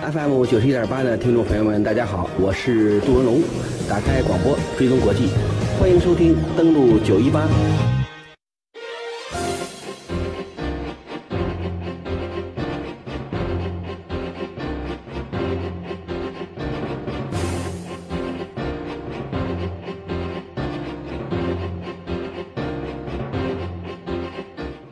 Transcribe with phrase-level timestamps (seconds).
[0.00, 3.42] FM 九十一点八的听众朋友们，大家好，我是杜文龙。
[3.86, 5.28] 打开广播，追踪国际，
[5.78, 7.46] 欢迎收听，登录九一八。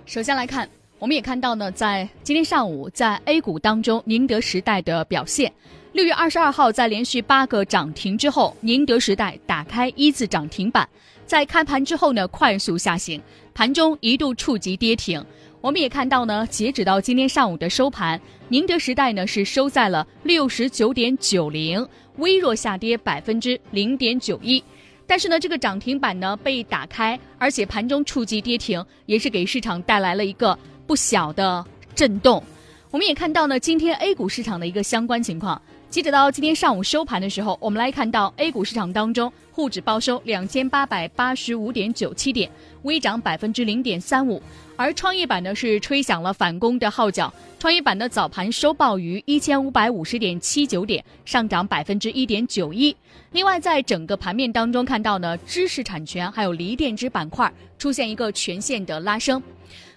[0.04, 0.77] 首先来看。
[0.98, 5.52] 我们也看到呢，在今天上午，在 A 股当中，宁德时代的表现。
[5.92, 10.88] 六月二十二号，在连续八个涨停之后，宁德时代打开一字涨停板，
[11.24, 13.20] 在开盘之后呢，快速下行，
[13.54, 15.24] 盘中一度触及跌停。
[15.60, 21.86] 我们也看到呢，截止到今天上午的收盘，宁德时代呢是收在了六十九点九零，
[22.16, 24.62] 微弱下跌百分之零点九一。
[25.06, 30.58] 但是呢，这个涨停板呢被打开，而且盘中触及跌停，也是给市场带来了一个。
[30.88, 31.62] 不小的
[31.94, 32.42] 震动，
[32.90, 35.60] 我们也看到呢，今天 A 股市场的一个相关情况。
[35.90, 42.50] 截止到今天上午收盘的时候，我们来看到 A 股市场当中，沪指报收两千八百八十五点九七点，
[42.84, 44.42] 微涨百分之零点三五。
[44.76, 52.96] 而创业板呢是吹响了反攻的号角，创业板的早盘收报于一千五百五十点七九点，上涨百分之一点九一。
[53.32, 59.42] 另外，在整个盘面当中看到呢，知识产权还有锂电池板块出现一个全线的拉升。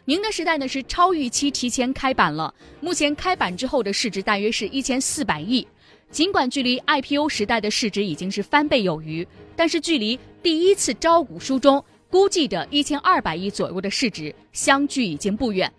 [0.05, 5.65] 宁德时代呢是超预期提前开板了，目前开板之后的市值大约是一千四百亿。
[6.09, 15.71] 尽管距离 IPO 时代的市值已经是翻倍有余，但是距离第一次招股书中估计的一千二百亿左右的市值相距已经不远。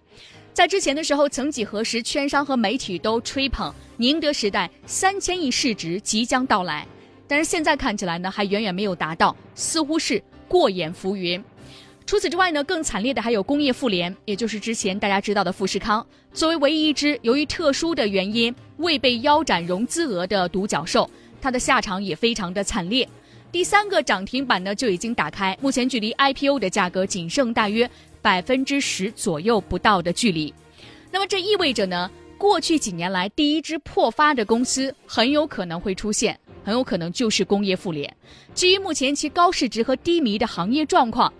[0.55, 6.87] 在之前的时候，曾几何时，券商和媒体都吹捧宁德时代三千亿市值即将到来，
[7.27, 11.43] 但是现在看起来呢，还远远没有达到，似乎是过眼浮云。
[12.05, 16.05] 除此之外呢，更惨烈的还有工业妇联，也就是之前大家知道的富士康。
[16.33, 21.09] 作为唯一一只由于特殊的原因未被腰斩融资额的独角兽，
[21.41, 23.09] 它的下场也非常的惨烈。
[23.51, 27.89] 第三个涨停板呢就已经打开，目前距离 IPO 的价格仅剩大约
[28.21, 30.53] 百分之十左右不到的距离。
[31.11, 38.11] 那么这意味着呢，过去几年来第一只破发的公司很有可能会出现，很有可能就是工业妇联。
[38.55, 41.33] 基于目前其高市值和低迷的行业状况。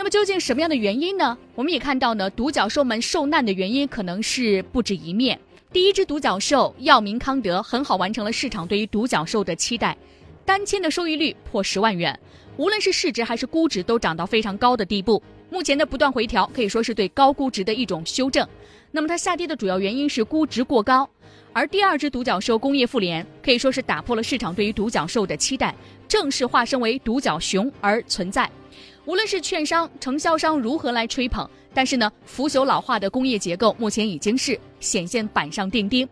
[0.00, 1.36] 那么究竟什么样的原因呢？
[1.54, 5.38] 我们也看到呢，独角兽们受难的原因可能是不止一面。
[5.74, 9.94] 第一只独角兽药明康德很好完成了市场对于独角兽的期待，
[10.42, 12.18] 单签的收益率破十万元，
[12.56, 15.22] 无论是市值还是估值都涨到非常高的地步。
[15.50, 18.48] 目前的不断回调可以说是对高估值的一种修正。
[18.90, 21.06] 那么它下跌的主要原因是估值过高，
[21.52, 25.74] 而第二只独角兽工业妇联可以说是打破了市场对于独角兽的期待，
[26.08, 28.50] 正式化身为独角熊而存在。
[29.10, 31.44] 无论是券商、承销商如何来吹捧，
[31.74, 36.08] 但是呢，腐朽老化的工业结构目前已经是显现板上钉钉，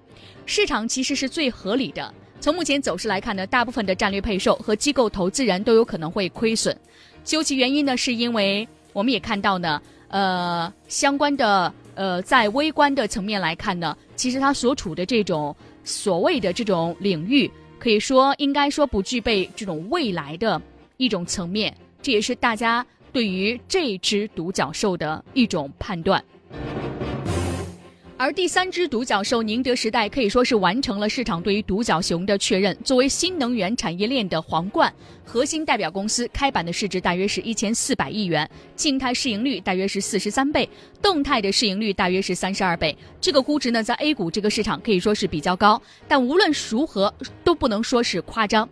[0.46, 2.12] 市场其实是最合理的。
[2.40, 6.76] 从目前走势来看呢，大部分的战略配售和机构投资人都有可能会亏损。
[7.22, 15.54] 究其原因呢，是因为我们也看到呢，呃，相关的呃，在微观的层面来看呢，其实它所处的这种
[15.84, 17.48] 所谓的这种领域，
[17.78, 20.60] 可以说应该说不具备这种未来的
[20.96, 21.72] 一种层面。
[22.00, 26.22] 这也是大家对于这只独角兽的一种判断。
[28.20, 32.76] 而第三只独角兽宁德时代可以说是完成了市场对于独角熊的确认。
[32.82, 34.92] 作为新能源产业链的皇冠，
[35.24, 40.68] 核心代表公司开板的市值大约是一千四百亿元，静态市盈率大约是四十三倍，
[41.00, 42.96] 动态的市盈率大约是三十二倍。
[43.20, 48.68] 这个估值呢，在 A 股这个市场可以说是比较高，但无论如何都不能说是夸张。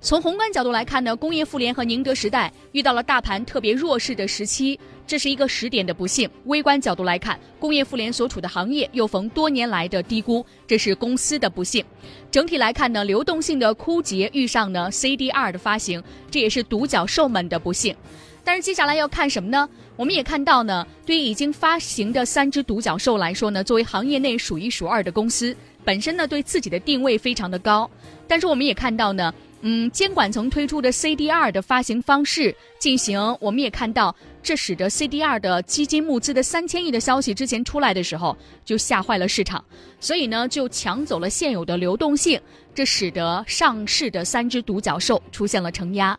[0.00, 6.30] 从宏观角度来看呢，工业妇联和宁德时代遇到了大盘特别弱势的时期，这是一个时点的不幸。
[6.44, 11.84] 微观角度来看，工业妇联所处的行业又逢多年来的低估，这是公司的不幸。
[12.30, 17.96] 整体来看呢，流动性的枯竭遇上呢 CDR 的发行，这也是独角兽们的不幸。
[18.44, 19.68] 但是接下来要看什么呢？
[19.96, 27.90] 我们也看到呢，对于已经发行的三只独角兽来说呢，作为行业内数一数二的公司，本身呢对自己的定位非常的高。
[28.28, 29.34] 但是我们也看到呢。
[29.62, 39.64] 嗯，监管层推出的 CDR 的发行方式进行，我们也看到，这使得 CDR 的基金募资的三千亿的消息之前出来的时候就吓坏了市场，
[39.98, 42.40] 所以呢就抢走了现有的流动性，
[42.74, 46.16] 这使得上市的三只独角兽出现了承压。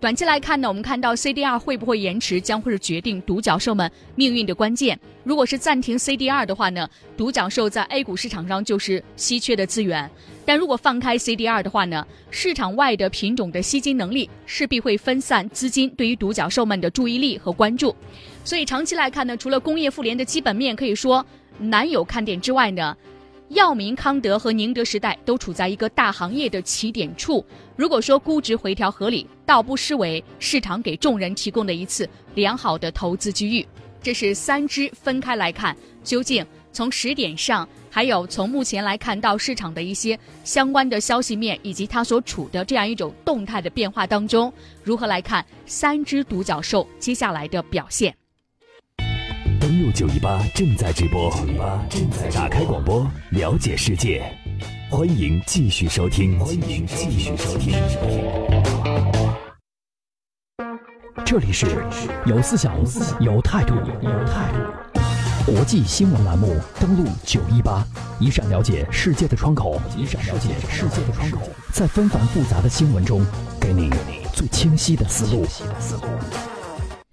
[0.00, 4.96] 短期来看呢，我们看到 CDR 会不会延迟，将会是决定独角兽们命运的关键。
[5.24, 10.08] 如果是暂停 CDR 的话呢，独角兽在 A 股市场上就是稀缺的资源；
[10.44, 17.92] 但如果放开 CDR 的话呢，市场外的品种的吸金能力势必会分散资金对于独角兽们的注意力和关注。
[18.44, 21.26] 所以长期来看呢，除了工业妇联的基本面可以说
[21.58, 22.96] 难有看点之外呢。
[23.50, 27.44] 药明康德和宁德时代都处在一个大行业的起点处。
[27.76, 33.66] 如果说估值回调合理，倒不失为市场给众人提供的一次良好的投资机遇。
[34.02, 44.52] 这是三只分开来看，究竟从时点上，还有从目前来看到市场的一些相关的消息面，以及它所处的这样一种动态的变化当中，
[44.84, 48.14] 如何来看三只独角兽接下来的表现？
[49.92, 51.30] 九一八正在直播，
[51.88, 54.22] 正在打开广播，了解世界，
[54.90, 57.74] 欢迎继续收听，欢迎继续收听。
[61.24, 61.66] 这里是
[62.26, 62.74] 有思想、
[63.20, 65.52] 有态度、有态度。
[65.52, 67.84] 国际新闻栏目登录九一八，
[68.20, 71.38] 一扇了解世界的窗口，一扇了解世界的窗口，
[71.72, 73.24] 在纷繁复杂的新闻中，
[73.60, 73.90] 给你
[74.32, 75.46] 最清晰的思路。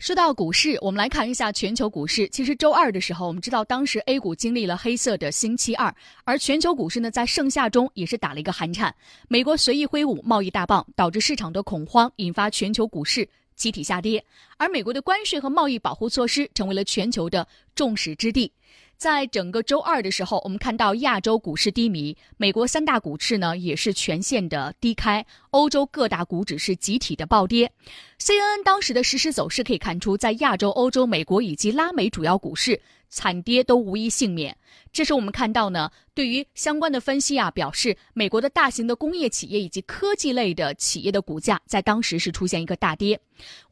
[0.06, 2.30] 说到股市，我们来看一下全球股市。
[2.30, 5.92] 其实周二的时候，我们知道当时 A 股经历了黑色的星期二，
[6.24, 8.94] 而全球股市呢在盛夏中也是打了一个寒颤。
[9.28, 14.24] 美国随意挥舞贸易大棒，导致市场的恐慌，引发全球股市集体下跌。
[14.58, 18.52] 而美国的关税和贸易保护措施成为了全球的众矢之的。
[18.98, 27.72] 在整个周二的时候，我们看到亚洲股市低迷，美国三大股市呢也是全线的低开，欧洲各大股指是集体的暴跌。
[28.20, 34.58] CNN 当时的实时走势可以看出，在亚洲、欧洲、美国以及拉美主要股市惨跌都无一幸免。
[34.94, 43.20] 这时我们看到呢，对于相关的分析啊，表示美国的大型的工业企业以及科技类的企业的股价在当时是出现一个大跌。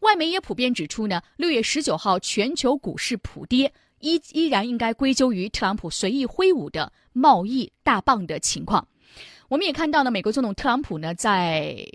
[0.02, 3.72] 外媒也普遍指出呢，六月十九号全球股市普跌。
[4.04, 8.86] 依依然应该归咎于特朗普随意挥舞的贸易大棒的情况。
[9.48, 11.88] 我们也看到呢，美国总统特朗普呢，在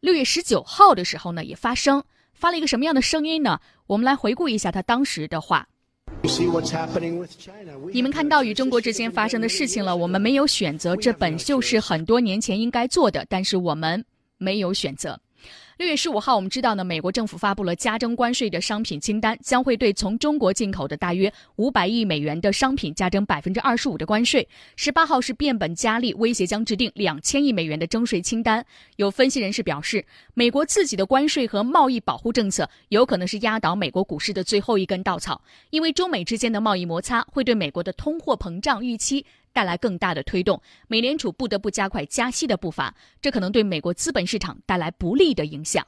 [0.00, 2.02] 六月十九号的时候呢，也发声，
[2.34, 3.58] 发了一个什么样的声音呢？
[3.86, 5.66] 我们来回顾一下他当时的话。
[7.92, 14.04] 你们看到与中国之间发生的事情了，我们没有选择，这本就是很多年前应该做的，但是我们
[14.36, 15.18] 没有选择。
[15.76, 24.48] 六月十五号，我们知道呢，美国政府发布了加征关税的商品清单，将会对从中国进口的大约五百亿美元的商品加征百分之二十五的关税。
[24.76, 28.64] 十八号是变本加厉，威胁将制定两千亿美元的征税清单。
[28.96, 30.02] 有分析人士表示，
[30.32, 35.38] 美国自己的关税和贸易保护政策有可能是压倒美国股市的最后一根稻草，
[35.68, 39.26] 因为中美之间的贸易摩擦会对美国的通货膨胀预期。
[39.56, 45.82] 带来更大的推动，美联储不得不加快加息的步伐，这可能对美国资本市场带来不利的影响。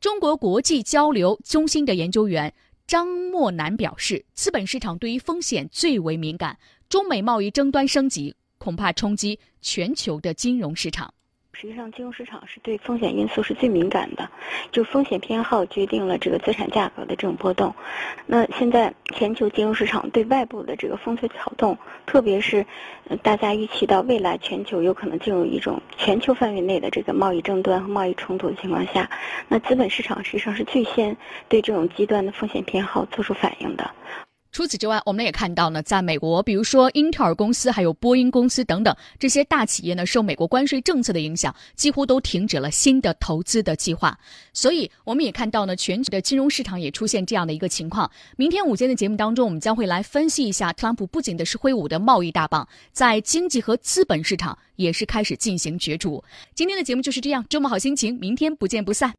[0.00, 2.54] 中国国际交流中心的研究员
[2.86, 11.12] 张默南表示，资本市场对于风险最为敏感，中美贸易争端升级恐怕冲击全球的金融市场。
[11.54, 14.28] 实际上，金融市场是对风险因素是最敏感的，
[14.72, 17.72] 就风险偏好决定了这个资产价格的这种波动。
[18.26, 22.66] 那现在全球金融市场对外部的这个风吹草动，特别是
[23.22, 29.08] 大家预期到未来全球有可能进入一种全球范围内的这个贸易争端和贸易冲突的情况下，
[29.46, 31.16] 那资本市场实际上是最先
[31.48, 33.90] 对这种极端的风险偏好做出反应的。
[34.52, 44.18] 除此之外，我们也看到呢，在美国，比如说英特尔公司、还有波音公司等等这些大企业呢，受美国关税政策的影响，几乎都停止了新的投资的计划。
[44.52, 48.10] 所以，我们也看到呢，全球的金融市场也出现这样的一个情况。
[48.36, 56.22] 明天午间的节目当中，我们将会来分析一下，特朗普不仅的是挥舞的贸易大棒，在经济和资本市场也是开始进行角逐。
[56.54, 59.10] 今天的节目就是这样，周末好心情，明天不见不散。